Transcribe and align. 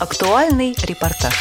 Актуальный 0.00 0.76
репортаж. 0.86 1.34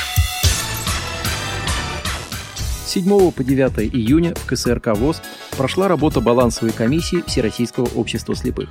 С 2.55 2.89
7 2.89 3.31
по 3.31 3.43
9 3.43 3.93
июня 3.93 4.33
в 4.33 4.47
КСРК 4.47 4.97
ВОЗ 4.97 5.21
прошла 5.55 5.87
работа 5.87 6.21
балансовой 6.21 6.73
комиссии 6.73 7.23
Всероссийского 7.27 7.87
общества 7.95 8.35
слепых. 8.35 8.69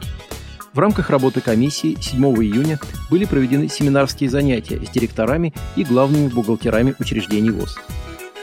В 0.72 0.78
рамках 0.80 1.10
работы 1.10 1.40
комиссии 1.40 1.96
7 2.00 2.20
июня 2.42 2.80
были 3.10 3.26
проведены 3.26 3.68
семинарские 3.68 4.28
занятия 4.28 4.84
с 4.84 4.90
директорами 4.90 5.54
и 5.76 5.84
главными 5.84 6.26
бухгалтерами 6.26 6.96
учреждений 6.98 7.50
ВОЗ. 7.50 7.78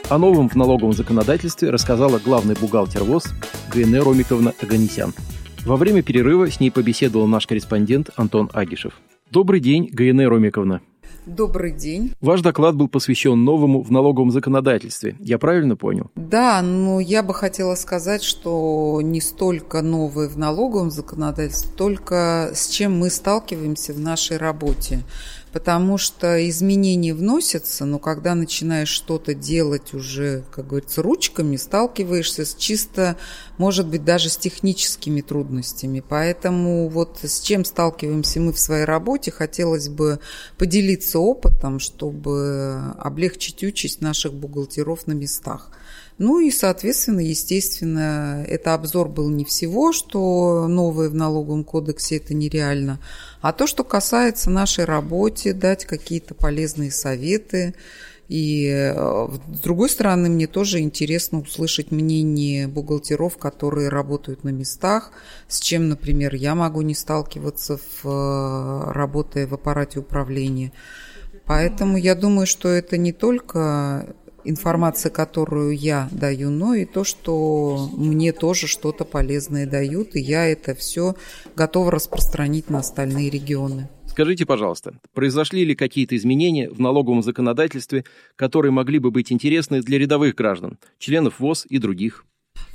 О 0.09 0.17
новом 0.17 0.47
в 0.47 0.55
налоговом 0.55 0.93
законодательстве 0.93 1.71
рассказала 1.71 2.19
главный 2.19 2.55
бухгалтер 2.55 3.03
ВОЗ 3.03 3.33
Гайне 3.69 3.99
Ромиковна 3.99 4.53
Аганесян. 4.61 5.13
Во 5.65 5.75
время 5.75 6.03
перерыва 6.03 6.49
с 6.49 6.61
ней 6.61 6.71
побеседовал 6.71 7.27
наш 7.27 7.47
корреспондент 7.47 8.11
Антон 8.15 8.49
Агишев. 8.53 8.93
Добрый 9.29 9.59
день, 9.59 9.89
Гайне 9.91 10.25
Ромиковна. 10.25 10.79
Добрый 11.25 11.71
день. 11.71 12.13
Ваш 12.19 12.41
доклад 12.41 12.75
был 12.75 12.89
посвящен 12.89 13.43
новому 13.45 13.81
в 13.81 13.91
налоговом 13.91 14.31
законодательстве. 14.31 15.15
Я 15.19 15.37
правильно 15.37 15.77
понял? 15.77 16.11
Да, 16.15 16.61
но 16.61 16.99
я 16.99 17.23
бы 17.23 17.33
хотела 17.33 17.75
сказать, 17.75 18.23
что 18.23 18.99
не 19.01 19.21
столько 19.21 19.81
новое 19.81 20.27
в 20.27 20.37
налоговом 20.37 20.91
законодательстве, 20.91 21.71
только 21.77 22.51
с 22.53 22.67
чем 22.67 22.99
мы 22.99 23.09
сталкиваемся 23.09 23.93
в 23.93 23.99
нашей 23.99 24.37
работе 24.37 25.03
потому 25.53 25.99
что 25.99 26.49
изменения 26.49 27.13
вносятся, 27.13 27.85
но 27.85 27.99
когда 27.99 28.33
начинаешь 28.33 28.89
что-то 28.89 29.35
делать 29.35 29.93
уже, 29.93 30.43
как 30.51 30.67
говорится, 30.67 31.03
ручками, 31.03 31.55
сталкиваешься 31.57 32.43
с 32.43 32.55
чисто, 32.55 33.17
может 33.59 33.87
быть, 33.87 34.03
даже 34.03 34.29
с 34.29 34.37
техническими 34.37 35.21
трудностями. 35.21 36.03
Поэтому 36.07 36.89
вот 36.89 37.19
с 37.21 37.39
чем 37.39 37.63
сталкиваемся 37.63 38.41
мы 38.41 38.51
в 38.51 38.59
своей 38.59 38.85
работе, 38.85 39.29
хотелось 39.29 39.89
бы 39.89 40.19
поделиться 40.57 41.12
опытом, 41.19 41.79
чтобы 41.79 42.93
облегчить 42.97 43.63
участь 43.63 44.01
наших 44.01 44.33
бухгалтеров 44.33 45.07
на 45.07 45.13
местах. 45.13 45.71
Ну 46.19 46.39
и, 46.39 46.51
соответственно, 46.51 47.21
естественно, 47.21 48.45
это 48.47 48.75
обзор 48.75 49.09
был 49.09 49.29
не 49.29 49.45
всего, 49.45 49.91
что 49.91 50.67
новое 50.67 51.09
в 51.09 51.15
налоговом 51.15 51.63
кодексе 51.63 52.17
это 52.17 52.33
нереально, 52.35 52.99
а 53.41 53.51
то, 53.51 53.65
что 53.65 53.83
касается 53.83 54.49
нашей 54.49 54.85
работы, 54.85 55.53
дать 55.53 55.85
какие-то 55.85 56.35
полезные 56.35 56.91
советы. 56.91 57.73
И 58.29 58.67
э, 58.67 59.27
с 59.53 59.59
другой 59.59 59.89
стороны, 59.89 60.29
мне 60.29 60.47
тоже 60.47 60.79
интересно 60.79 61.39
услышать 61.39 61.91
мнение 61.91 62.67
бухгалтеров, 62.67 63.37
которые 63.37 63.89
работают 63.89 64.43
на 64.43 64.49
местах, 64.49 65.11
с 65.47 65.59
чем, 65.59 65.89
например, 65.89 66.33
я 66.35 66.55
могу 66.55 66.81
не 66.81 66.95
сталкиваться, 66.95 67.77
в, 67.77 68.05
э, 68.05 68.91
работая 68.91 69.45
в 69.45 69.53
аппарате 69.53 69.99
управления. 69.99 70.71
Поэтому 71.45 71.97
я 71.97 72.15
думаю, 72.15 72.47
что 72.47 72.69
это 72.69 72.97
не 72.97 73.11
только 73.11 74.15
информация, 74.45 75.09
которую 75.09 75.75
я 75.77 76.07
даю, 76.11 76.49
но 76.49 76.73
и 76.73 76.85
то, 76.85 77.03
что 77.03 77.89
мне 77.93 78.31
тоже 78.31 78.67
что-то 78.67 79.05
полезное 79.05 79.65
дают, 79.65 80.15
и 80.15 80.21
я 80.21 80.47
это 80.47 80.75
все 80.75 81.15
готова 81.55 81.91
распространить 81.91 82.69
на 82.69 82.79
остальные 82.79 83.29
регионы. 83.29 83.89
Скажите, 84.13 84.45
пожалуйста, 84.45 84.99
произошли 85.15 85.65
ли 85.65 85.73
какие-то 85.73 86.15
изменения 86.15 86.69
в 86.69 86.79
налоговом 86.79 87.23
законодательстве, 87.23 88.05
которые 88.35 88.71
могли 88.71 88.99
бы 88.99 89.09
быть 89.09 89.31
интересны 89.31 89.81
для 89.81 89.97
рядовых 89.97 90.35
граждан, 90.35 90.77
членов 90.99 91.39
ВОЗ 91.39 91.65
и 91.67 91.79
других? 91.79 92.23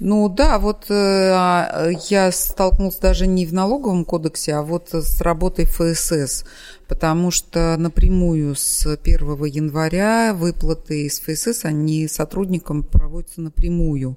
Ну 0.00 0.28
да, 0.28 0.60
вот 0.60 0.86
э, 0.90 1.92
я 2.08 2.30
столкнулся 2.30 3.00
даже 3.00 3.26
не 3.26 3.46
в 3.46 3.52
налоговом 3.52 4.04
кодексе, 4.04 4.54
а 4.54 4.62
вот 4.62 4.90
с 4.92 5.20
работой 5.20 5.64
ФСС, 5.64 6.44
потому 6.86 7.32
что 7.32 7.76
напрямую 7.76 8.54
с 8.54 8.86
1 8.86 9.44
января 9.46 10.34
выплаты 10.34 11.06
из 11.06 11.18
ФСС, 11.18 11.64
они 11.64 12.06
сотрудникам 12.06 12.84
проводятся 12.84 13.40
напрямую. 13.40 14.16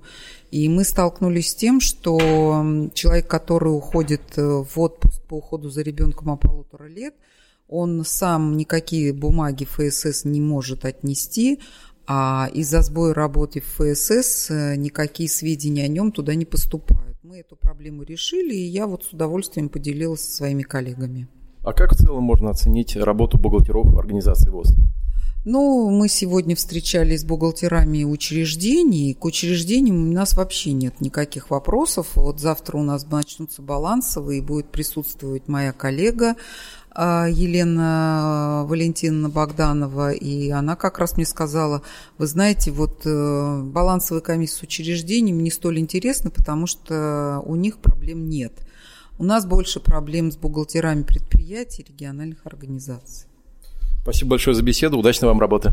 И 0.52 0.70
мы 0.70 0.84
столкнулись 0.84 1.50
с 1.50 1.56
тем, 1.56 1.82
что 1.82 2.90
человек, 2.94 3.28
который 3.28 3.76
уходит 3.76 4.22
э, 4.36 4.44
в 4.44 4.80
отпуск 4.80 5.24
по 5.24 5.38
уходу 5.38 5.72
за 5.72 5.82
ребенком 5.82 6.30
о 6.30 6.38
полутора 6.38 6.86
лет, 6.86 7.16
он 7.68 8.04
сам 8.06 8.56
никакие 8.56 9.14
бумаги 9.14 9.64
ФСС 9.64 10.26
не 10.26 10.42
может 10.42 10.86
отнести, 10.86 11.60
а 12.14 12.50
из-за 12.54 12.82
сбоя 12.82 13.14
работы 13.14 13.62
в 13.62 13.80
ФСС 13.80 14.52
э, 14.52 14.76
никакие 14.76 15.30
сведения 15.30 15.86
о 15.86 15.88
нем 15.88 16.12
туда 16.12 16.36
не 16.36 16.44
поступают. 16.44 17.18
Мы 17.24 17.40
эту 17.40 17.56
проблему 17.56 18.04
решили, 18.04 18.54
и 18.54 18.66
я 18.66 18.86
вот 18.86 19.06
с 19.06 19.14
удовольствием 19.14 19.70
поделилась 19.70 20.20
со 20.20 20.32
своими 20.36 20.64
коллегами. 20.64 21.30
А 21.64 21.72
как 21.72 21.94
в 21.94 21.96
целом 21.96 22.24
можно 22.24 22.50
оценить 22.50 22.98
работу 22.98 23.38
бухгалтеров 23.38 23.98
организации 23.98 24.50
ВОЗ? 24.50 24.76
Ну, 25.46 25.90
мы 25.90 26.10
сегодня 26.10 26.56
встречались 26.58 27.22
с 27.22 27.24
бухгалтерами 27.24 28.04
учреждений. 28.04 29.14
К 29.14 29.24
учреждениям 29.24 30.10
у 30.10 30.14
нас 30.14 30.36
вообще 30.36 30.74
нет 30.74 31.00
никаких 31.00 31.50
вопросов. 31.50 32.10
Вот 32.16 32.42
завтра 32.42 32.78
у 32.78 32.84
нас 32.84 33.08
начнутся 33.10 33.62
балансовые, 33.62 34.42
будет 34.42 34.68
присутствовать 34.68 35.48
моя 35.48 35.72
коллега 35.72 36.36
Елена 36.96 38.66
Валентиновна 38.68 39.30
Богданова, 39.30 40.12
и 40.12 40.50
она 40.50 40.76
как 40.76 41.00
раз 41.00 41.16
мне 41.16 41.26
сказала, 41.26 41.82
вы 42.18 42.28
знаете, 42.28 42.72
вот 42.72 43.02
э, 43.06 43.62
балансовая 43.64 44.22
комиссия 44.22 44.58
с 44.58 44.62
учреждением 44.64 45.42
не 45.42 45.52
столь 45.52 45.80
интересна, 45.80 46.30
потому 46.30 46.68
что 46.68 47.42
у 47.46 47.56
них 47.56 47.78
проблем 47.78 48.28
нет. 48.28 48.54
У 49.18 49.24
нас 49.24 49.46
больше 49.46 49.80
проблем 49.80 50.32
с 50.32 50.38
бухгалтерами 50.38 51.04
предприятий, 51.04 51.86
региональных 51.88 52.46
организаций. 52.46 53.28
Спасибо 54.02 54.32
большое 54.32 54.56
за 54.56 54.64
беседу, 54.64 54.98
удачной 54.98 55.30
вам 55.30 55.40
работы. 55.40 55.72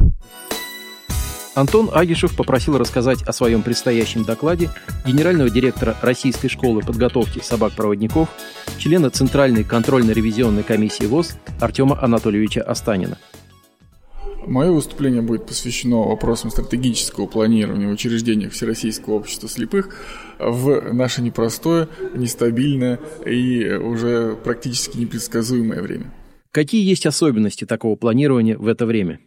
Антон 1.54 1.91
Агишев 1.92 2.36
попросил 2.36 2.78
рассказать 2.78 3.22
о 3.22 3.32
своем 3.32 3.62
предстоящем 3.62 4.25
докладе 4.25 4.70
генерального 5.06 5.50
директора 5.50 5.97
Российской 6.03 6.48
школы 6.48 6.82
подготовки 6.82 7.41
собак-проводников, 7.42 8.28
члена 8.78 9.10
Центральной 9.10 9.64
контрольно-ревизионной 9.64 10.62
комиссии 10.62 11.06
ВОЗ 11.06 11.37
Артема 11.60 12.00
Анатольевича 12.00 12.62
Останина. 12.62 13.19
Мое 14.47 14.70
выступление 14.70 15.20
будет 15.20 15.47
посвящено 15.47 16.08
вопросам 16.08 16.50
стратегического 16.50 17.26
планирования 17.26 17.88
в 17.88 17.92
учреждениях 17.92 18.53
Всероссийского 18.53 19.14
общества 19.14 19.47
слепых 19.47 19.94
в 20.38 20.92
наше 20.94 21.20
непростое, 21.20 21.88
нестабильное 22.14 22.98
и 23.26 23.69
уже 23.72 24.37
практически 24.42 24.97
непредсказуемое 24.97 25.82
время. 25.82 26.14
Какие 26.50 26.88
есть 26.88 27.04
особенности 27.04 27.66
такого 27.66 27.94
планирования 27.97 28.56
в 28.56 28.69
это 28.69 28.87
время? 28.87 29.20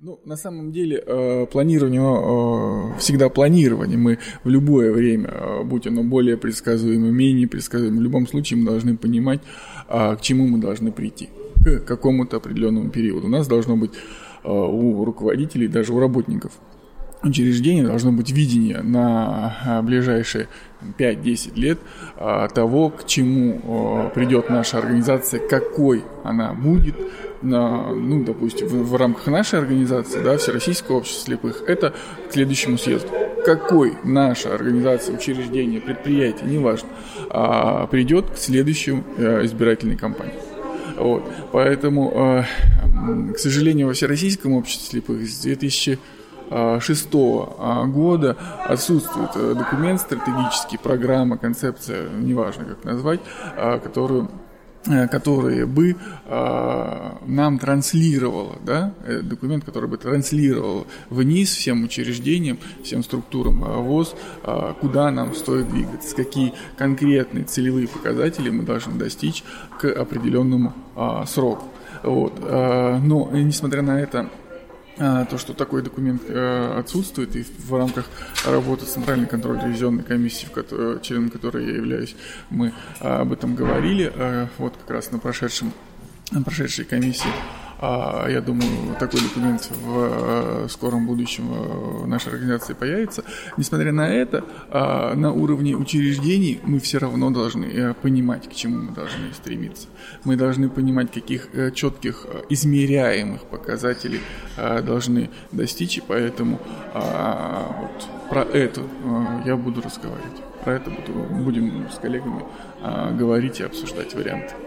Ну, 0.00 0.20
на 0.26 0.36
самом 0.36 0.72
деле, 0.72 1.02
э, 1.06 1.46
планирование 1.46 2.02
э, 2.02 2.98
всегда 2.98 3.30
планирование. 3.30 3.96
Мы 3.96 4.18
в 4.44 4.48
любое 4.50 4.92
время, 4.92 5.30
э, 5.30 5.64
будь 5.64 5.86
оно 5.86 6.02
более 6.02 6.36
предсказуемо, 6.36 7.10
менее 7.10 7.48
предсказуемо, 7.48 8.00
в 8.00 8.02
любом 8.02 8.26
случае 8.26 8.58
мы 8.58 8.66
должны 8.66 8.98
понимать, 8.98 9.40
к 9.88 10.18
чему 10.20 10.48
мы 10.48 10.58
должны 10.58 10.92
прийти, 10.92 11.30
к 11.64 11.80
какому-то 11.86 12.36
определенному 12.36 12.90
периоду. 12.90 13.26
У 13.26 13.30
нас 13.30 13.48
должно 13.48 13.76
быть 13.76 13.92
у 14.44 15.04
руководителей, 15.04 15.66
даже 15.66 15.94
у 15.94 15.98
работников 15.98 16.52
учреждения 17.28 17.84
должно 17.84 18.12
быть 18.12 18.30
видение 18.30 18.82
на 18.82 19.80
ближайшие 19.82 20.48
5-10 20.98 21.54
лет 21.54 21.78
того, 22.54 22.90
к 22.90 23.06
чему 23.06 24.10
придет 24.14 24.50
наша 24.50 24.78
организация, 24.78 25.40
какой 25.40 26.04
она 26.22 26.52
будет, 26.52 26.96
на, 27.42 27.92
ну, 27.92 28.24
допустим, 28.24 28.66
в, 28.68 28.90
в 28.90 28.96
рамках 28.96 29.26
нашей 29.26 29.58
организации, 29.58 30.22
да, 30.22 30.36
Всероссийского 30.36 30.96
общества 30.96 31.26
слепых, 31.26 31.62
это 31.66 31.94
к 32.28 32.32
следующему 32.32 32.78
съезду. 32.78 33.08
Какой 33.44 33.94
наша 34.04 34.54
организация, 34.54 35.16
учреждение, 35.16 35.80
предприятие, 35.80 36.50
неважно, 36.50 36.88
а, 37.30 37.86
придет 37.86 38.30
к 38.30 38.38
следующему 38.38 39.04
а, 39.18 39.44
избирательной 39.44 39.96
кампании. 39.96 40.34
Вот. 40.96 41.24
Поэтому, 41.52 42.12
а, 42.14 42.44
к 43.32 43.38
сожалению, 43.38 43.88
во 43.88 43.92
Всероссийском 43.92 44.52
обществе 44.52 45.00
слепых 45.00 45.28
с 45.28 45.44
2006 46.48 47.12
года 47.92 48.36
отсутствует 48.64 49.30
э, 49.34 49.54
документ 49.54 50.00
стратегический, 50.00 50.78
программа, 50.78 51.38
концепция, 51.38 52.08
неважно 52.10 52.64
как 52.64 52.84
назвать, 52.84 53.20
которую 53.82 54.30
Э, 54.88 55.08
которые 55.08 55.66
бы 55.66 55.96
э, 56.26 57.10
нам 57.26 57.58
транслировало, 57.58 58.56
да, 58.64 58.94
э, 59.04 59.20
документ, 59.20 59.64
который 59.64 59.88
бы 59.88 59.96
транслировал 59.96 60.86
вниз 61.10 61.50
всем 61.50 61.82
учреждениям, 61.84 62.58
всем 62.84 63.02
структурам 63.02 63.64
э, 63.64 63.76
ВОЗ, 63.78 64.14
э, 64.44 64.74
куда 64.80 65.10
нам 65.10 65.34
стоит 65.34 65.68
двигаться, 65.70 66.14
какие 66.14 66.52
конкретные 66.76 67.44
целевые 67.44 67.88
показатели 67.88 68.48
мы 68.50 68.62
должны 68.62 68.94
достичь 68.94 69.42
к 69.80 69.86
определенному 69.86 70.72
э, 70.94 71.24
сроку. 71.26 71.64
Вот. 72.04 72.34
Э, 72.42 72.98
но, 72.98 73.28
несмотря 73.32 73.82
на 73.82 74.00
это, 74.00 74.28
а, 74.28 74.45
то, 74.96 75.38
что 75.38 75.52
такой 75.52 75.82
документ 75.82 76.22
э, 76.26 76.78
отсутствует, 76.78 77.36
и 77.36 77.44
в 77.58 77.74
рамках 77.74 78.06
работы 78.46 78.86
Центральной 78.86 79.26
контрольно-ревизионной 79.26 80.02
комиссии, 80.04 80.48
членом 81.02 81.30
которой 81.30 81.66
я 81.66 81.76
являюсь, 81.76 82.16
мы 82.50 82.72
об 83.00 83.32
этом 83.32 83.54
говорили, 83.54 84.10
э, 84.14 84.46
вот 84.58 84.74
как 84.76 84.90
раз 84.90 85.10
на 85.10 85.18
прошедшем 85.18 85.72
на 86.32 86.42
прошедшей 86.42 86.84
комиссии. 86.84 87.30
А, 87.78 88.26
я 88.28 88.40
думаю, 88.40 88.96
такой 88.98 89.20
документ 89.20 89.70
в 89.70 90.68
скором 90.68 91.06
будущем 91.06 91.48
в 91.48 92.06
нашей 92.06 92.32
организации 92.32 92.74
появится. 92.74 93.24
Несмотря 93.56 93.92
на 93.92 94.08
это, 94.08 94.44
а, 94.70 95.14
на 95.14 95.32
уровне 95.32 95.76
учреждений 95.76 96.60
мы 96.62 96.80
все 96.80 96.98
равно 96.98 97.30
должны 97.30 97.66
э, 97.66 97.94
понимать, 97.94 98.48
к 98.48 98.54
чему 98.54 98.82
мы 98.82 98.92
должны 98.92 99.32
стремиться. 99.34 99.88
Мы 100.24 100.36
должны 100.36 100.68
понимать, 100.68 101.12
каких 101.12 101.48
э, 101.54 101.70
четких 101.72 102.26
э, 102.26 102.42
измеряемых 102.48 103.42
показателей 103.42 104.20
должны 104.56 105.28
достичь, 105.52 105.98
и 105.98 106.02
поэтому 106.06 106.58
вот 106.94 108.08
про 108.30 108.42
это 108.42 108.80
я 109.44 109.54
буду 109.56 109.82
разговаривать. 109.82 110.40
Про 110.64 110.74
это 110.74 110.90
будем 111.30 111.90
с 111.90 111.98
коллегами 111.98 112.42
говорить 113.18 113.60
и 113.60 113.64
обсуждать 113.64 114.14
варианты. 114.14 114.65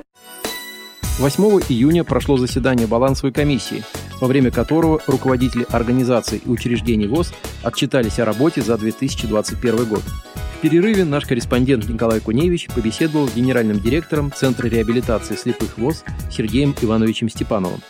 8 1.19 1.43
июня 1.67 2.05
прошло 2.05 2.37
заседание 2.37 2.87
балансовой 2.87 3.33
комиссии, 3.33 3.83
во 4.21 4.27
время 4.27 4.51
которого 4.51 5.01
руководители 5.05 5.65
организаций 5.69 6.41
и 6.45 6.49
учреждений 6.49 7.07
ВОЗ 7.07 7.33
отчитались 7.61 8.19
о 8.19 8.25
работе 8.25 8.61
за 8.61 8.77
2021 8.77 9.83
год. 9.83 9.99
В 9.99 10.61
перерыве 10.61 11.03
наш 11.03 11.25
корреспондент 11.25 11.89
Николай 11.89 12.21
Куневич 12.21 12.69
побеседовал 12.73 13.27
с 13.27 13.35
генеральным 13.35 13.81
директором 13.81 14.31
Центра 14.31 14.69
реабилитации 14.69 15.35
слепых 15.35 15.77
ВОЗ 15.77 16.05
Сергеем 16.31 16.73
Ивановичем 16.81 17.27
Степановым. 17.27 17.81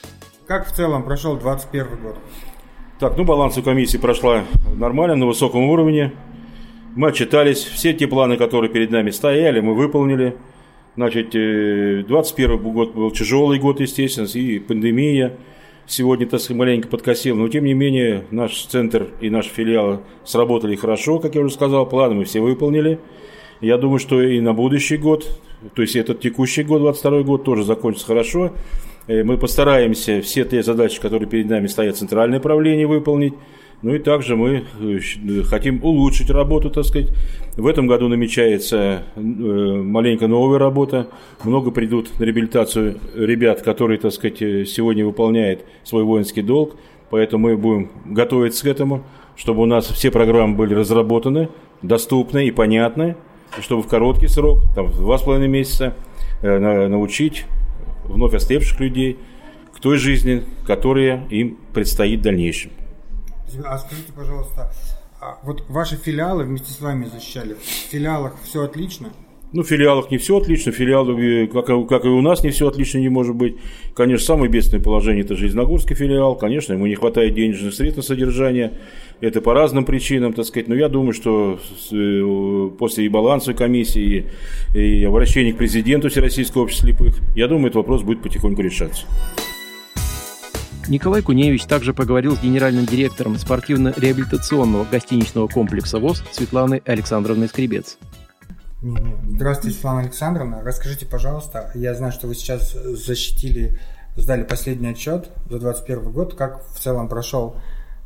Как 0.47 0.67
в 0.67 0.75
целом 0.75 1.03
прошел 1.03 1.37
2021 1.37 2.01
год? 2.01 2.17
Так, 2.99 3.15
ну 3.15 3.25
балансовая 3.25 3.63
комиссия 3.63 3.99
прошла 3.99 4.45
нормально, 4.75 5.15
на 5.15 5.27
высоком 5.27 5.65
уровне. 5.65 6.13
Мы 6.95 7.09
отчитались, 7.09 7.59
все 7.59 7.93
те 7.93 8.07
планы, 8.07 8.37
которые 8.37 8.71
перед 8.71 8.89
нами 8.89 9.11
стояли, 9.11 9.59
мы 9.59 9.75
выполнили– 9.75 10.35
Значит, 10.99 11.29
21 11.29 12.51
э, 12.51 12.57
год 12.57 12.93
был 12.93 13.09
тяжелый 13.11 13.57
год, 13.57 13.79
естественно, 13.79 14.27
и 14.33 14.59
пандемия 14.59 15.37
сегодня, 15.87 16.27
так 16.27 16.41
сказать, 16.41 16.59
маленько 16.59 16.89
подкосил. 16.89 17.37
Но, 17.37 17.47
тем 17.47 17.63
не 17.63 17.73
менее, 17.73 18.25
наш 18.31 18.65
центр 18.65 19.07
и 19.21 19.29
наш 19.29 19.45
филиал 19.45 20.03
сработали 20.25 20.75
хорошо, 20.75 21.19
как 21.19 21.35
я 21.35 21.41
уже 21.41 21.53
сказал, 21.53 21.87
планы 21.87 22.15
мы 22.15 22.25
все 22.25 22.41
выполнили. 22.41 22.99
Я 23.61 23.77
думаю, 23.77 23.99
что 23.99 24.21
и 24.21 24.41
на 24.41 24.51
будущий 24.51 24.97
год, 24.97 25.39
то 25.73 25.81
есть 25.81 25.95
этот 25.95 26.19
текущий 26.19 26.63
год, 26.63 26.81
22 26.81 27.23
год, 27.23 27.45
тоже 27.45 27.63
закончится 27.63 28.07
хорошо. 28.07 28.51
Э, 29.07 29.23
мы 29.23 29.37
постараемся 29.37 30.21
все 30.21 30.43
те 30.43 30.61
задачи, 30.63 30.99
которые 30.99 31.29
перед 31.29 31.47
нами 31.47 31.67
стоят, 31.67 31.95
центральное 31.95 32.41
правление 32.41 32.87
выполнить. 32.87 33.35
Ну 33.81 33.95
и 33.95 33.99
также 33.99 34.35
мы 34.35 34.65
э, 34.81 35.43
хотим 35.43 35.83
улучшить 35.83 36.29
работу, 36.29 36.69
так 36.69 36.83
сказать. 36.83 37.09
В 37.55 37.65
этом 37.65 37.87
году 37.87 38.09
намечается 38.09 39.03
э, 39.15 39.19
маленько 39.21 40.27
новая 40.27 40.59
работа. 40.59 41.07
Много 41.45 41.71
придут 41.71 42.19
на 42.19 42.25
реабилитацию 42.25 42.99
ребят, 43.15 43.61
которые, 43.61 43.97
так 43.97 44.11
сказать, 44.11 44.41
э, 44.41 44.65
сегодня 44.65 45.05
выполняют 45.05 45.61
свой 45.83 46.03
воинский 46.03 46.41
долг. 46.41 46.75
Поэтому 47.09 47.47
мы 47.47 47.57
будем 47.57 47.89
готовиться 48.05 48.65
к 48.65 48.67
этому, 48.67 49.03
чтобы 49.37 49.61
у 49.63 49.65
нас 49.65 49.87
все 49.87 50.11
программы 50.11 50.55
были 50.55 50.73
разработаны, 50.73 51.47
доступны 51.81 52.47
и 52.47 52.51
понятны, 52.51 53.15
чтобы 53.61 53.81
в 53.81 53.87
короткий 53.87 54.27
срок, 54.27 54.59
там, 54.75 54.91
два 54.91 55.17
с 55.17 55.23
половиной 55.23 55.47
месяца, 55.47 55.95
научить 56.43 57.45
вновь 58.05 58.35
ослепших 58.35 58.79
людей 58.79 59.17
к 59.73 59.79
той 59.79 59.97
жизни, 59.97 60.43
которая 60.67 61.25
им 61.31 61.57
предстоит 61.73 62.19
в 62.19 62.23
дальнейшем. 62.23 62.71
А 63.65 63.77
скажите, 63.77 64.11
пожалуйста, 64.13 64.71
а 65.21 65.37
вот 65.43 65.63
ваши 65.69 65.95
филиалы 65.95 66.43
вместе 66.43 66.71
с 66.71 66.79
вами 66.79 67.05
защищали. 67.05 67.55
В 67.55 67.91
филиалах 67.91 68.35
все 68.43 68.63
отлично? 68.63 69.09
Ну, 69.51 69.63
в 69.63 69.67
филиалах 69.67 70.11
не 70.11 70.19
все 70.19 70.37
отлично, 70.37 70.71
филиалы, 70.71 71.47
как, 71.47 71.65
как 71.65 72.05
и 72.05 72.07
у 72.07 72.21
нас, 72.21 72.43
не 72.43 72.51
все 72.51 72.67
отлично 72.67 72.99
не 72.99 73.09
может 73.09 73.35
быть. 73.35 73.55
Конечно, 73.95 74.23
самое 74.23 74.51
бедственное 74.51 74.83
положение– 74.83 75.23
это 75.25 75.35
Железногорский 75.35 75.95
филиал. 75.95 76.35
Конечно, 76.35 76.73
ему 76.73 76.85
не 76.85 76.93
хватает 76.93 77.33
денежных 77.33 77.73
средств 77.73 77.97
на 77.97 78.03
содержание. 78.03 78.73
Это 79.21 79.41
по 79.41 79.55
разным 79.55 79.85
причинам, 79.85 80.33
так 80.33 80.45
сказать. 80.45 80.67
Но 80.67 80.75
я 80.75 80.87
думаю, 80.87 81.13
что 81.13 81.59
э, 81.91 82.69
после 82.77 83.05
и 83.05 83.09
балансовой 83.09 83.57
комиссии, 83.57 84.27
и 84.75 85.03
обращения 85.03 85.51
к 85.51 85.57
президенту 85.57 86.09
Всероссийского 86.09 86.63
общества 86.63 86.87
слепых, 86.87 87.15
я 87.35 87.47
думаю, 87.47 87.67
этот 87.67 87.77
вопрос 87.77 88.03
будет 88.03 88.21
потихоньку 88.21 88.61
решаться. 88.61 89.07
Николай 90.89 91.21
Куневич 91.21 91.65
также 91.65 91.93
поговорил 91.93 92.35
с 92.35 92.41
генеральным 92.41 92.87
директором 92.87 93.37
спортивно-реабилитационного 93.37 94.85
гостиничного 94.85 95.47
комплекса 95.47 95.99
ВОЗ 95.99 96.23
Светланой 96.31 96.81
Александровной 96.83 97.47
Скребец. 97.47 97.99
Здравствуйте, 98.81 99.75
Светлана 99.75 99.99
Александровна. 99.99 100.63
Расскажите, 100.63 101.05
пожалуйста, 101.05 101.69
я 101.75 101.93
знаю, 101.93 102.11
что 102.11 102.25
вы 102.25 102.33
сейчас 102.33 102.73
защитили, 102.73 103.77
сдали 104.15 104.43
последний 104.43 104.87
отчет 104.87 105.29
за 105.45 105.59
2021 105.59 106.11
год. 106.11 106.33
Как 106.33 106.65
в 106.67 106.79
целом 106.79 107.07
прошел 107.07 107.55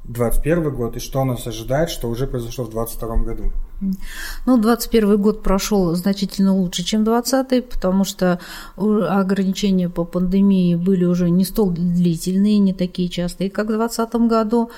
2021 0.05 0.75
год 0.75 0.97
и 0.97 0.99
что 0.99 1.23
нас 1.23 1.47
ожидает, 1.47 1.89
что 1.89 2.09
уже 2.09 2.27
произошло 2.27 2.65
в 2.65 2.71
2022 2.71 3.17
году? 3.23 3.51
Ну, 4.45 4.57
21 4.57 5.17
год 5.17 5.43
прошел 5.43 5.95
значительно 5.95 6.53
лучше, 6.53 6.83
чем 6.83 7.03
20 7.03 7.69
потому 7.69 8.03
что 8.05 8.39
ограничения 8.75 9.89
по 9.89 10.03
пандемии 10.03 10.75
были 10.75 11.05
уже 11.05 11.29
не 11.29 11.45
столь 11.45 11.73
длительные, 11.73 12.59
не 12.59 12.73
такие 12.73 13.09
частые, 13.09 13.49
как 13.49 13.65
в 13.65 13.69
2020 13.69 14.15
году. 14.29 14.71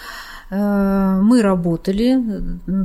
Э, 0.52 1.20
мы 1.22 1.42
работали, 1.42 2.20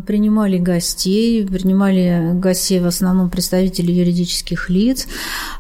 принимали 0.07 0.59
гостей, 0.59 1.47
принимали 1.47 2.33
гостей 2.35 2.81
в 2.81 2.87
основном 2.87 3.29
представителей 3.29 3.95
юридических 3.95 4.71
лиц, 4.71 5.07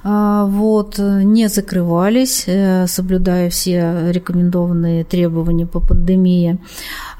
э, 0.02 0.44
вот, 0.48 0.98
не 0.98 1.48
закрывались, 1.48 2.44
э, 2.46 2.86
соблюдая 2.86 3.50
все 3.50 4.10
рекомендованные 4.12 5.04
требования 5.04 5.66
по 5.66 5.80
пандемии. 5.80 6.58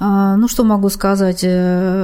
Ну, 0.02 0.48
что 0.48 0.64
могу 0.64 0.88
сказать? 0.88 1.44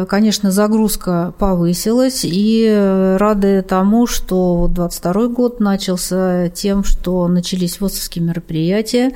Конечно, 0.08 0.50
загрузка 0.50 1.32
повысилась, 1.38 2.20
и 2.24 3.16
рады 3.18 3.62
тому, 3.62 4.06
что 4.06 4.68
22 4.70 5.28
год 5.28 5.60
начался 5.60 6.50
тем, 6.50 6.84
что 6.84 7.26
начались 7.26 7.80
ВОЗовские 7.80 8.22
мероприятия, 8.22 9.12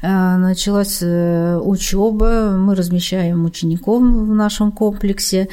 началась 0.00 1.02
учеба, 1.02 2.56
мы 2.56 2.74
размещали 2.74 2.93
размещаем 2.94 3.44
учеников 3.44 4.02
в 4.02 4.34
нашем 4.34 4.70
комплексе. 4.70 5.48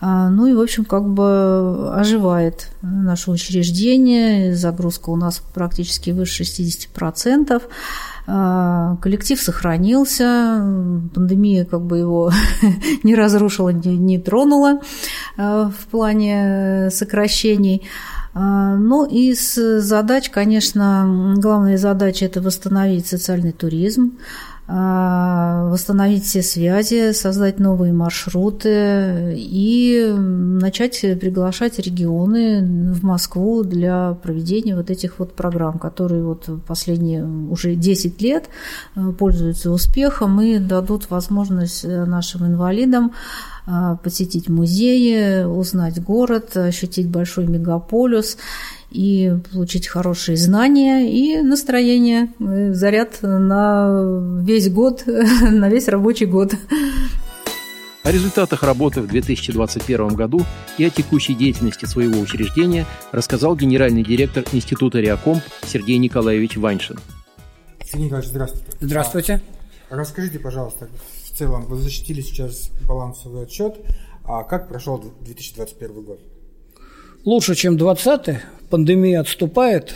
А, 0.00 0.30
ну 0.30 0.46
и, 0.46 0.54
в 0.54 0.60
общем, 0.60 0.84
как 0.84 1.08
бы 1.08 1.92
оживает 1.92 2.68
наше 2.82 3.30
учреждение. 3.30 4.54
Загрузка 4.54 5.10
у 5.10 5.16
нас 5.16 5.42
практически 5.54 6.10
выше 6.10 6.44
60%. 6.44 7.62
А, 8.26 8.96
коллектив 9.02 9.40
сохранился, 9.40 10.62
пандемия 11.14 11.64
как 11.64 11.82
бы 11.82 11.98
его 11.98 12.32
не 13.02 13.14
разрушила, 13.14 13.70
не, 13.70 13.96
не 13.96 14.18
тронула 14.18 14.80
а, 15.36 15.70
в 15.70 15.86
плане 15.90 16.90
сокращений. 16.90 17.82
Ну, 18.36 19.06
из 19.06 19.54
задач, 19.54 20.28
конечно, 20.28 21.34
главная 21.36 21.78
задача– 21.78 22.24
это 22.26 22.40
восстановить 22.40 23.06
социальный 23.06 23.52
туризм, 23.52 24.18
восстановить 24.66 26.24
все 26.24 26.42
связи, 26.42 27.12
создать 27.12 27.58
новые 27.58 27.92
маршруты 27.92 29.34
и 29.36 30.10
начать 30.16 31.00
приглашать 31.20 31.78
регионы 31.78 32.92
в 32.94 33.04
Москву 33.04 33.62
для 33.62 34.14
проведения 34.22 34.74
вот 34.74 34.90
этих 34.90 35.18
вот 35.18 35.34
программ, 35.34 35.78
которые 35.78 36.24
вот 36.24 36.48
последние 36.66 37.24
уже 37.24 37.74
10 37.74 38.22
лет 38.22 38.48
э, 38.96 39.12
пользуются 39.18 39.70
успехом 39.70 40.40
и 40.40 40.58
дадут 40.58 41.10
возможность 41.10 41.84
э, 41.84 42.04
нашим 42.04 42.46
инвалидам 42.46 43.12
а, 43.66 43.96
посетить 43.96 44.48
музеи, 44.50 45.44
узнать 45.44 46.02
город, 46.02 46.54
ощутить 46.56 47.08
большой 47.08 47.46
мегаполис 47.46 48.36
и 48.94 49.32
получить 49.52 49.88
хорошие 49.88 50.36
знания 50.36 51.10
и 51.10 51.42
настроение, 51.42 52.32
э, 52.38 52.72
заряд 52.72 53.18
на 53.22 54.40
весь 54.40 54.70
год, 54.70 55.02
на 55.06 55.68
весь 55.68 55.88
рабочий 55.88 56.26
год. 56.26 56.54
О 58.04 58.12
результатах 58.12 58.62
работы 58.62 59.00
в 59.00 59.08
2021 59.08 60.08
году 60.08 60.42
и 60.78 60.84
о 60.84 60.90
текущей 60.90 61.34
деятельности 61.34 61.86
своего 61.86 62.20
учреждения 62.20 62.86
рассказал 63.10 63.56
генеральный 63.56 64.04
директор 64.04 64.44
Института 64.52 65.00
Реакомп 65.00 65.42
Сергей 65.66 65.98
Николаевич 65.98 66.56
Ваньшин. 66.56 66.98
Сергей 67.84 68.04
Николаевич, 68.04 68.30
здравствуйте. 68.30 68.76
Здравствуйте. 68.80 69.42
А, 69.90 69.96
расскажите, 69.96 70.38
пожалуйста, 70.38 70.88
в 71.24 71.36
целом, 71.36 71.64
вы 71.64 71.78
защитили 71.78 72.20
сейчас 72.20 72.70
балансовый 72.86 73.42
отчет. 73.42 73.74
А 74.24 74.44
как 74.44 74.68
прошел 74.68 75.02
2021 75.22 76.02
год? 76.02 76.20
Лучше, 77.24 77.54
чем 77.54 77.78
2020 77.78 78.42
пандемия 78.68 79.20
отступает, 79.20 79.94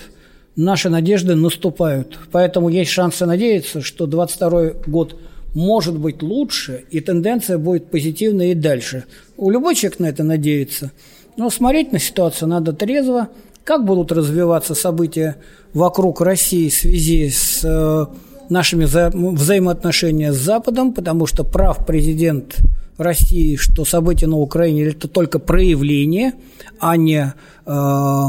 наши 0.56 0.88
надежды 0.88 1.34
наступают. 1.34 2.18
Поэтому 2.32 2.70
есть 2.70 2.90
шансы 2.90 3.26
надеяться, 3.26 3.82
что 3.82 4.06
2022 4.06 4.90
год 4.90 5.16
может 5.54 5.98
быть 5.98 6.22
лучше, 6.22 6.84
и 6.90 7.00
тенденция 7.00 7.58
будет 7.58 7.90
позитивной 7.90 8.52
и 8.52 8.54
дальше. 8.54 9.04
У 9.36 9.50
любой 9.50 9.74
человек 9.74 9.98
на 9.98 10.06
это 10.06 10.24
надеется. 10.24 10.92
Но 11.36 11.50
смотреть 11.50 11.92
на 11.92 11.98
ситуацию 11.98 12.48
надо 12.48 12.72
трезво. 12.72 13.28
Как 13.62 13.84
будут 13.84 14.10
развиваться 14.10 14.74
события 14.74 15.36
вокруг 15.74 16.22
России 16.22 16.70
в 16.70 16.74
связи 16.74 17.28
с 17.28 17.60
э, 17.62 18.06
нашими 18.48 18.84
вза 18.84 19.10
взаимоотношения 19.12 20.32
с 20.32 20.36
Западом, 20.36 20.94
потому 20.94 21.26
что 21.26 21.44
прав 21.44 21.86
президент 21.86 22.56
России, 22.98 23.56
что 23.56 23.84
события 23.84 24.26
на 24.26 24.38
Украине– 24.38 24.82
это 24.88 25.08
только 25.08 25.38
проявление, 25.38 26.32
а 26.80 26.96
не 26.96 27.32
э, 27.64 28.24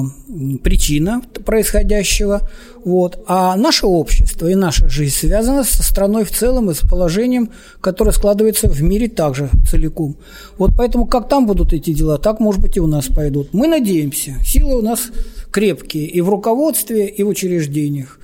причина 0.64 1.22
происходящего. 1.46 2.42
Вот. 2.86 3.24
А 3.28 3.56
наше 3.56 3.88
общество 3.88 4.48
и 4.48 4.56
наша 4.56 4.88
жизнь 4.88 5.16
связаны 5.16 5.64
со 5.64 5.84
страной 5.84 6.24
в 6.24 6.32
целом 6.32 6.70
и 6.70 6.74
с 6.74 6.80
положением, 6.80 7.50
которое 7.82 8.12
складывается 8.12 8.70
в 8.70 8.82
мире 8.82 9.10
также 9.10 9.50
целиком. 9.70 10.18
Вот 10.58 10.72
поэтому 10.78 11.06
как 11.06 11.28
там 11.28 11.46
будут 11.46 11.74
эти 11.74 11.94
дела, 11.94 12.18
так, 12.18 12.40
может 12.40 12.62
быть, 12.62 12.78
и 12.78 12.80
у 12.80 12.88
нас 12.88 13.08
пойдут. 13.08 13.54
Мы 13.54 13.68
надеемся. 13.68 14.36
Силы 14.46 14.78
у 14.78 14.82
нас 14.82 15.10
крепкие 15.52 16.06
и 16.06 16.22
в 16.22 16.30
руководстве, 16.30 17.08
и 17.08 17.24
в 17.24 17.28
учреждениях. 17.28 18.20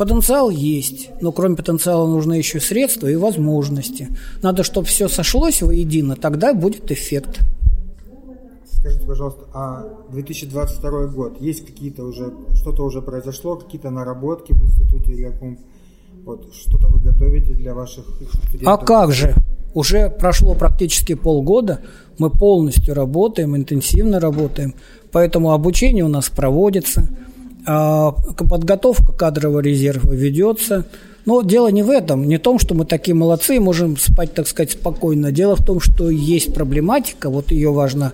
Потенциал 0.00 0.48
есть, 0.48 1.10
но 1.20 1.30
кроме 1.30 1.56
потенциала 1.56 2.06
нужны 2.06 2.32
еще 2.32 2.58
средства 2.58 3.06
и 3.06 3.16
возможности. 3.16 4.08
Надо, 4.40 4.64
чтобы 4.64 4.86
все 4.86 5.08
сошлось 5.08 5.60
воедино, 5.60 6.16
тогда 6.16 6.54
будет 6.54 6.90
эффект. 6.90 7.40
Скажите, 8.64 9.06
пожалуйста, 9.06 9.42
а 9.52 9.84
2022 10.10 11.06
год, 11.08 11.38
есть 11.42 11.66
какие-то 11.66 12.04
уже, 12.04 12.32
что-то 12.54 12.84
уже 12.84 13.02
произошло, 13.02 13.56
какие-то 13.56 13.90
наработки 13.90 14.54
в 14.54 14.62
институте 14.64 15.12
или 15.12 15.24
каком, 15.24 15.58
вот, 16.24 16.50
что-то 16.54 16.86
вы 16.86 17.00
готовите 17.00 17.52
для 17.52 17.74
ваших 17.74 18.06
студентов? 18.06 18.68
А 18.68 18.78
как 18.78 19.12
же? 19.12 19.34
Уже 19.74 20.08
прошло 20.08 20.54
практически 20.54 21.14
полгода, 21.14 21.80
мы 22.16 22.30
полностью 22.30 22.94
работаем, 22.94 23.54
интенсивно 23.54 24.18
работаем, 24.18 24.74
поэтому 25.12 25.52
обучение 25.52 26.06
у 26.06 26.08
нас 26.08 26.30
проводится– 26.30 27.06
подготовка 27.64 29.12
кадрового 29.12 29.60
резерва 29.60 30.12
ведется. 30.12 30.84
Но 31.26 31.42
дело 31.42 31.68
не 31.68 31.82
в 31.82 31.90
этом, 31.90 32.26
не 32.26 32.38
в 32.38 32.40
том, 32.40 32.58
что 32.58 32.74
мы 32.74 32.86
такие 32.86 33.14
молодцы 33.14 33.56
и 33.56 33.58
можем 33.58 33.96
спать, 33.96 34.32
так 34.34 34.48
сказать, 34.48 34.72
спокойно. 34.72 35.30
Дело 35.30 35.54
в 35.54 35.64
том, 35.64 35.80
что 35.80 36.08
есть 36.10 36.54
проблематика, 36.54 37.28
вот 37.28 37.50
ее 37.50 37.72
важно 37.72 38.12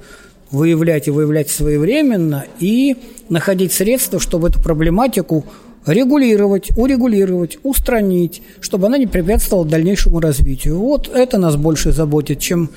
выявлять 0.51 1.09
и 1.09 1.11
выявлять 1.11 1.51
своевременно 1.51 2.45
и 2.61 2.97
находить 3.29 3.73
средства, 3.73 4.21
чтобы 4.21 4.49
эту 4.49 4.61
проблематику 4.61 5.45
регулировать, 5.87 6.77
урегулировать, 6.77 7.59
устранить, 7.63 8.43
чтобы 8.61 8.87
она 8.87 8.99
не 8.99 9.07
препятствовала 9.07 9.67
дальнейшему 9.67 10.21
развитию. 10.21 10.79
Вот 10.79 11.09
это 11.09 11.39
нас 11.39 11.57
больше 11.57 11.93
заботит, 11.93 12.41
чем 12.41 12.71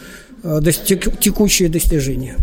э, 0.44 0.62
текущие 1.20 1.70
достижения. 1.70 2.36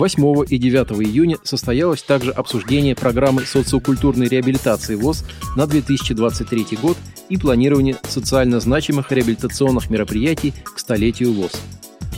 8 0.00 0.46
и 0.48 0.56
9 0.56 0.92
июня 1.06 1.36
состоялось 1.42 2.02
также 2.02 2.30
обсуждение 2.30 2.96
программы 2.96 3.42
социокультурной 3.42 4.28
реабилитации 4.28 4.94
ВОЗ 4.94 5.26
на 5.56 5.66
2023 5.66 6.78
год 6.80 6.96
и 7.28 7.36
планирование 7.36 7.98
социально 8.08 8.60
значимых 8.60 9.12
реабилитационных 9.12 9.90
мероприятий 9.90 10.54
к 10.64 10.78
столетию 10.78 11.34
ВОЗ. 11.34 11.52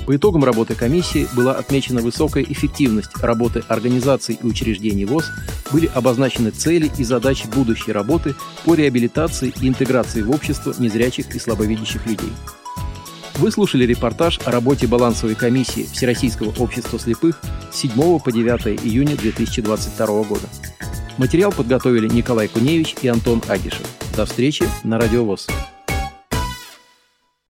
По 0.07 0.15
итогам 0.15 0.45
работы 0.45 0.77
комиссии 0.77 1.27
была 1.35 1.55
отмечена 1.55 2.03
высокая 2.03 2.45
эффективность 2.45 3.17
работы 3.21 3.65
организаций 3.67 4.39
и 4.41 4.47
учреждений 4.47 5.05
ВОЗ, 5.05 5.33
были 5.73 5.91
обозначены 5.93 6.51
цели 6.51 6.89
и 6.99 7.03
задачи 7.03 7.49
будущей 7.49 7.91
работы 7.91 8.37
по 8.65 8.77
реабилитации 8.77 9.53
и 9.61 9.67
интеграции 9.67 10.23
в 10.23 10.31
общество 10.31 10.73
незрячих 10.79 11.35
и 11.35 11.41
слабовидящих 11.41 12.07
людей. 12.07 12.31
Вы 13.37 13.51
слушали 13.51 13.85
репортаж 13.85 14.39
о 14.45 14.51
работе 14.51 14.87
балансовой 14.87 15.35
комиссии 15.35 15.85
Всероссийского 15.85 16.53
общества 16.63 16.99
слепых 16.99 17.41
с 17.73 17.77
7 17.79 18.19
по 18.21 18.31
9 18.31 18.85
июня 18.85 19.17
2022 19.17 20.07
года. 20.25 20.49
Материал 21.19 21.51
подготовили 21.51 22.09
Николай 22.09 22.49
Куневич 22.49 22.97
и 23.03 23.09
Антон 23.09 23.43
Агишев. 23.49 23.87
До 24.17 24.27
встречи 24.27 24.65
на 24.85 24.99
Радиовоз. 24.99 25.49